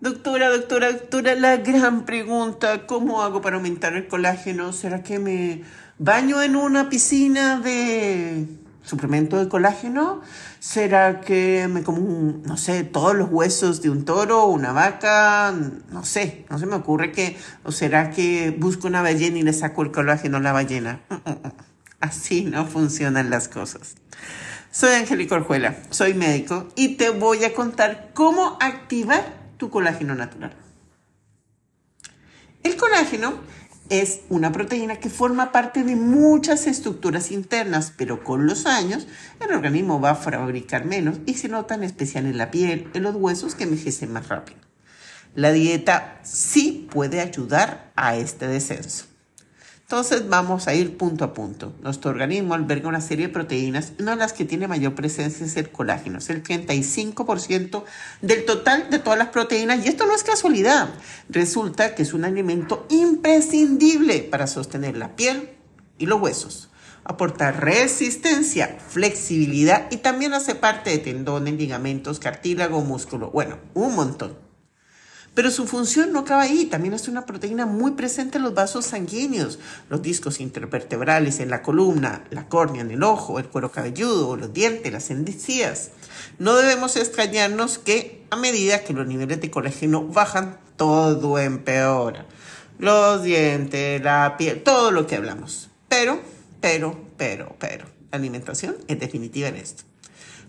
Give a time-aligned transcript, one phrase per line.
[0.00, 4.72] Doctora, doctora, doctora, la gran pregunta, ¿cómo hago para aumentar el colágeno?
[4.72, 5.62] ¿Será que me
[5.98, 8.46] baño en una piscina de
[8.82, 10.22] suplemento de colágeno?
[10.58, 15.54] ¿Será que me como, no sé, todos los huesos de un toro, una vaca?
[15.90, 19.52] No sé, no se me ocurre que, o será que busco una ballena y le
[19.52, 21.00] saco el colágeno a la ballena.
[22.00, 23.96] Así no funcionan las cosas.
[24.70, 30.56] Soy Angélica Orjuela, soy médico y te voy a contar cómo activar tu colágeno natural.
[32.62, 33.34] El colágeno
[33.90, 39.06] es una proteína que forma parte de muchas estructuras internas, pero con los años
[39.38, 43.02] el organismo va a fabricar menos y se nota en especial en la piel, en
[43.02, 44.60] los huesos que envejecen más rápido.
[45.34, 49.09] La dieta sí puede ayudar a este descenso.
[49.90, 51.72] Entonces vamos a ir punto a punto.
[51.82, 55.56] Nuestro organismo alberga una serie de proteínas, una de las que tiene mayor presencia es
[55.56, 57.82] el colágeno, es el 35%
[58.22, 60.90] del total de todas las proteínas y esto no es casualidad.
[61.28, 65.50] Resulta que es un alimento imprescindible para sostener la piel
[65.98, 66.70] y los huesos.
[67.02, 73.32] Aporta resistencia, flexibilidad y también hace parte de tendones, ligamentos, cartílago, músculo.
[73.32, 74.49] Bueno, un montón.
[75.40, 78.84] Pero su función no acaba ahí, también es una proteína muy presente en los vasos
[78.84, 84.36] sanguíneos, los discos intervertebrales en la columna, la córnea en el ojo, el cuero cabelludo,
[84.36, 85.92] los dientes, las encías.
[86.38, 92.26] No debemos extrañarnos que a medida que los niveles de colágeno bajan, todo empeora.
[92.78, 95.70] Los dientes, la piel, todo lo que hablamos.
[95.88, 96.20] Pero,
[96.60, 99.84] pero, pero, pero, la alimentación es definitiva en esto.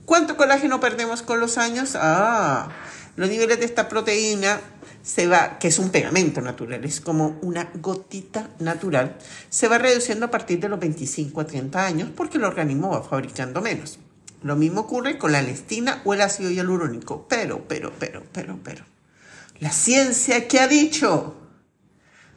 [0.03, 1.95] ¿Cuánto colágeno perdemos con los años?
[1.95, 2.67] Ah,
[3.15, 4.59] los niveles de esta proteína
[5.03, 9.17] se va, que es un pegamento natural, es como una gotita natural,
[9.49, 13.03] se va reduciendo a partir de los 25 a 30 años porque el organismo va
[13.03, 13.99] fabricando menos.
[14.43, 18.85] Lo mismo ocurre con la lestina o el ácido hialurónico, pero, pero, pero, pero, pero.
[19.59, 21.35] La ciencia que ha dicho,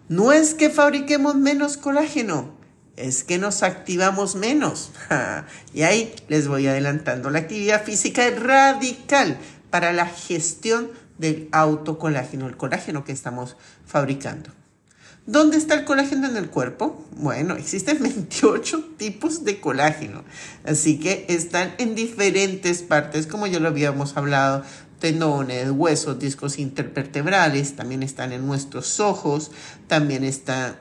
[0.09, 2.55] no es que fabriquemos menos colágeno,
[2.97, 4.91] es que nos activamos menos.
[5.75, 7.31] y ahí les voy adelantando.
[7.31, 9.39] La actividad física es radical
[9.71, 14.51] para la gestión del autocolágeno, el colágeno que estamos fabricando.
[15.27, 17.03] ¿Dónde está el colágeno en el cuerpo?
[17.17, 20.23] Bueno, existen 28 tipos de colágeno,
[20.65, 24.65] así que están en diferentes partes, como ya lo habíamos hablado,
[24.99, 29.51] tendones, huesos, discos intervertebrales, también están en nuestros ojos,
[29.87, 30.81] también está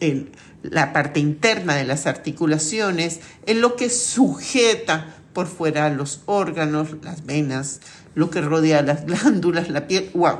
[0.00, 0.30] en
[0.62, 7.26] la parte interna de las articulaciones, en lo que sujeta por fuera los órganos, las
[7.26, 7.82] venas,
[8.14, 10.10] lo que rodea las glándulas, la piel.
[10.14, 10.38] ¡Wow!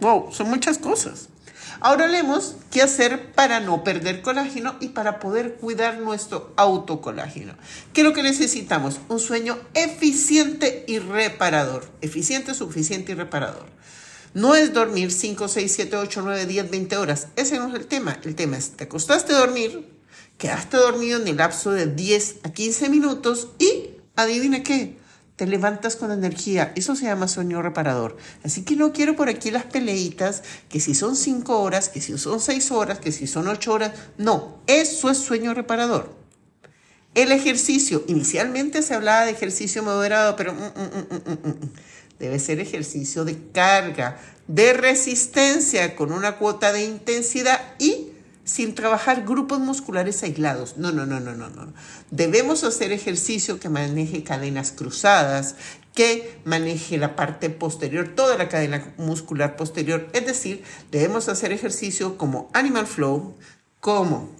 [0.00, 0.32] ¡Wow!
[0.32, 1.28] Son muchas cosas.
[1.80, 7.52] Ahora leemos qué hacer para no perder colágeno y para poder cuidar nuestro autocolágeno.
[7.92, 8.98] ¿Qué es lo que necesitamos?
[9.10, 11.84] Un sueño eficiente y reparador.
[12.00, 13.66] Eficiente, suficiente y reparador.
[14.32, 17.26] No es dormir 5, 6, 7, 8, 9, 10, 20 horas.
[17.36, 18.18] Ese no es el tema.
[18.24, 19.86] El tema es, te acostaste a dormir,
[20.38, 23.77] quedaste dormido en el lapso de 10 a 15 minutos y
[24.22, 24.96] adivina qué,
[25.36, 26.72] te levantas con energía.
[26.74, 28.16] Eso se llama sueño reparador.
[28.42, 32.18] Así que no quiero por aquí las peleitas, que si son cinco horas, que si
[32.18, 33.92] son seis horas, que si son ocho horas.
[34.18, 36.12] No, eso es sueño reparador.
[37.14, 41.70] El ejercicio, inicialmente se hablaba de ejercicio moderado, pero mm, mm, mm,
[42.18, 47.60] debe ser ejercicio de carga, de resistencia, con una cuota de intensidad
[48.48, 50.78] sin trabajar grupos musculares aislados.
[50.78, 51.74] No, no, no, no, no, no.
[52.10, 55.54] Debemos hacer ejercicio que maneje cadenas cruzadas,
[55.94, 60.08] que maneje la parte posterior, toda la cadena muscular posterior.
[60.14, 63.34] Es decir, debemos hacer ejercicio como Animal Flow,
[63.80, 64.30] como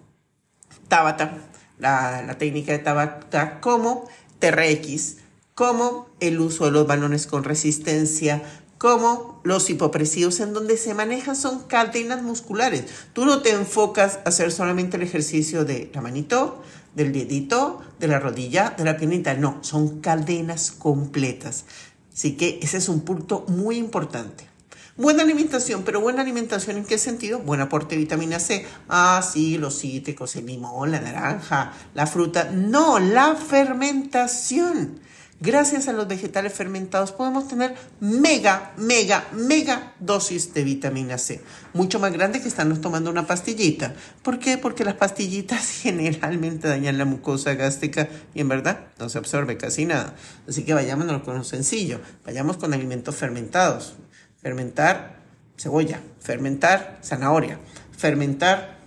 [0.89, 1.37] Tabata,
[1.79, 4.09] la, la técnica de Tabata, como
[4.39, 5.17] TRX,
[5.55, 8.43] como el uso de los balones con resistencia,
[8.79, 12.85] como los hipopresivos en donde se manejan son cadenas musculares.
[13.13, 16.63] Tú no te enfocas a hacer solamente el ejercicio de la manito,
[16.95, 19.35] del dedito, de la rodilla, de la piernita.
[19.35, 21.65] No, son cadenas completas.
[22.13, 24.49] Así que ese es un punto muy importante.
[24.97, 27.39] Buena alimentación, pero buena alimentación en qué sentido?
[27.39, 28.67] Buen aporte de vitamina C.
[28.89, 32.51] Ah, sí, los cítricos, el limón, la naranja, la fruta.
[32.53, 34.99] No, la fermentación
[35.41, 41.41] gracias a los vegetales fermentados podemos tener mega, mega, mega dosis de vitamina C.
[41.75, 43.95] Mucho más grande que estarnos tomando una pastillita.
[44.23, 44.59] ¿Por qué?
[44.59, 49.85] Porque las pastillitas generalmente dañan la mucosa gástrica y en verdad no se absorbe casi
[49.85, 50.15] nada.
[50.49, 52.01] Así que vayámonos con un sencillo.
[52.25, 53.95] Vayamos con alimentos fermentados.
[54.41, 55.19] Fermentar
[55.59, 57.59] cebolla, fermentar zanahoria,
[57.97, 58.78] fermentar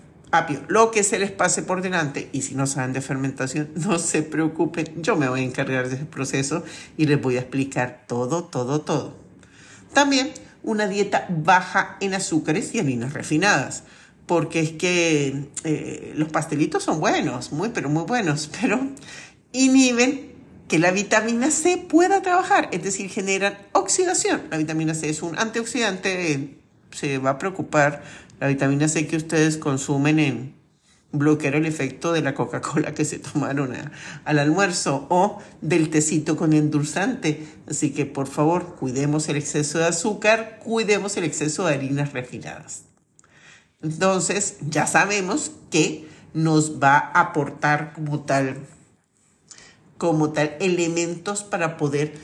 [0.68, 2.30] lo que se les pase por delante.
[2.32, 5.96] Y si no saben de fermentación, no se preocupen, yo me voy a encargar de
[5.96, 6.64] ese proceso
[6.98, 9.16] y les voy a explicar todo, todo, todo.
[9.94, 10.32] También
[10.64, 13.84] una dieta baja en azúcares y harinas refinadas.
[14.28, 18.80] Porque es que eh, los pastelitos son buenos, muy, pero muy buenos, pero
[19.52, 20.32] inhiben
[20.70, 24.44] que la vitamina C pueda trabajar, es decir, generan oxidación.
[24.50, 26.56] La vitamina C es un antioxidante,
[26.92, 28.04] se va a preocupar
[28.42, 30.56] la vitamina C que ustedes consumen en
[31.12, 33.72] bloquear el efecto de la Coca-Cola que se tomaron
[34.26, 37.46] al almuerzo o del tecito con endulzante.
[37.70, 42.86] Así que por favor, cuidemos el exceso de azúcar, cuidemos el exceso de harinas refinadas.
[43.84, 48.58] Entonces, ya sabemos que nos va a aportar como tal
[50.00, 52.16] como tal elementos para poder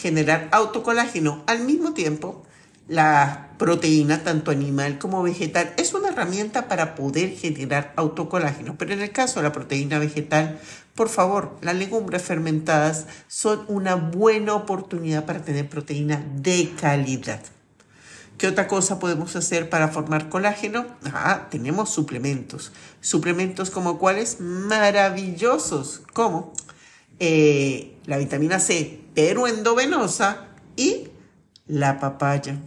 [0.00, 1.42] generar autocolágeno.
[1.48, 2.44] Al mismo tiempo,
[2.92, 8.76] la proteína, tanto animal como vegetal, es una herramienta para poder generar autocolágeno.
[8.76, 10.60] Pero en el caso de la proteína vegetal,
[10.94, 17.40] por favor, las legumbres fermentadas son una buena oportunidad para tener proteína de calidad.
[18.36, 20.84] ¿Qué otra cosa podemos hacer para formar colágeno?
[21.14, 22.72] Ah, tenemos suplementos.
[23.00, 24.40] Suplementos como cuáles?
[24.40, 26.02] Maravillosos.
[26.12, 26.52] ¿Cómo?
[27.20, 31.08] Eh, la vitamina C, pero endovenosa, y
[31.66, 32.58] la papaya.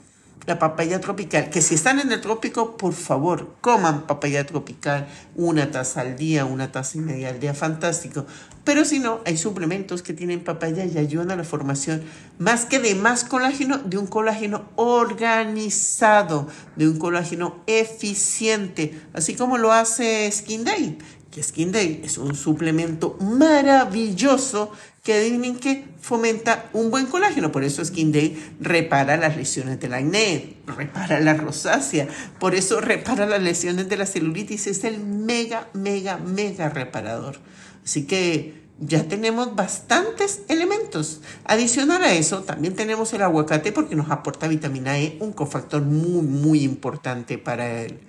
[0.45, 5.71] La papaya tropical, que si están en el trópico, por favor, coman papaya tropical, una
[5.71, 8.27] taza al día, una taza y media al día, fantástico.
[8.63, 12.03] Pero si no, hay suplementos que tienen papaya y ayudan a la formación,
[12.38, 19.57] más que de más colágeno, de un colágeno organizado, de un colágeno eficiente, así como
[19.57, 21.00] lo hace Skin Day
[21.35, 24.71] que Skin Day es un suplemento maravilloso
[25.03, 27.51] que adivinen que fomenta un buen colágeno.
[27.51, 32.07] Por eso Skin Day repara las lesiones de la acné, repara la rosácea,
[32.39, 34.67] por eso repara las lesiones de la celulitis.
[34.67, 37.35] Es el mega, mega, mega reparador.
[37.83, 41.19] Así que ya tenemos bastantes elementos.
[41.43, 46.21] Adicional a eso, también tenemos el aguacate porque nos aporta vitamina E, un cofactor muy,
[46.21, 47.99] muy importante para el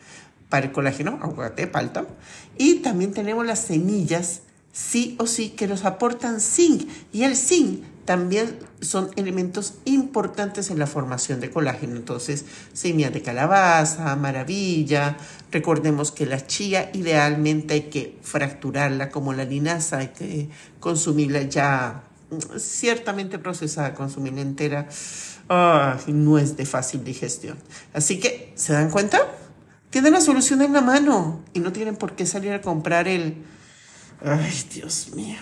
[0.48, 2.06] para el colágeno, aguacate, palta.
[2.56, 6.88] Y también tenemos las semillas, sí o sí, que nos aportan zinc.
[7.12, 11.96] Y el zinc también son elementos importantes en la formación de colágeno.
[11.96, 15.18] Entonces, semillas de calabaza, maravilla.
[15.50, 20.48] Recordemos que la chía idealmente hay que fracturarla como la linaza, hay que
[20.78, 24.88] consumirla ya mm, ciertamente procesada, consumirla entera.
[25.48, 27.58] no es de fácil digestión.
[27.92, 29.18] Así que, ¿se dan cuenta?
[29.96, 33.36] Tienen la solución en la mano y no tienen por qué salir a comprar el...
[34.22, 35.38] Ay, Dios mío.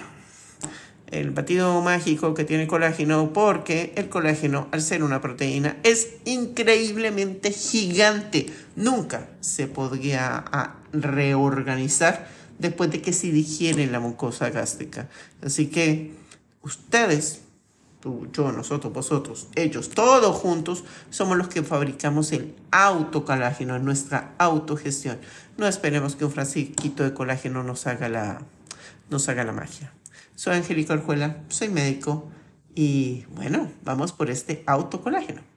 [1.08, 7.50] El batido mágico que tiene colágeno porque el colágeno, al ser una proteína, es increíblemente
[7.50, 8.46] gigante.
[8.76, 10.44] Nunca se podría
[10.92, 12.28] reorganizar
[12.60, 15.08] después de que se digiere la mucosa gástrica.
[15.42, 16.12] Así que
[16.62, 17.40] ustedes
[18.04, 25.18] tú, yo, nosotros, vosotros, ellos, todos juntos, somos los que fabricamos el autocolágeno, nuestra autogestión.
[25.56, 28.42] No esperemos que un frasquito de colágeno nos haga la,
[29.08, 29.90] nos haga la magia.
[30.34, 32.28] Soy Angélica Orjuela, soy médico
[32.74, 35.53] y bueno, vamos por este autocolágeno.